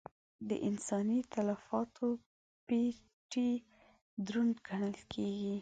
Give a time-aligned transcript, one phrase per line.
[0.49, 2.07] د انساني تلفاتو
[2.67, 3.49] پېټی
[4.25, 5.49] دروند ګڼل کېږي.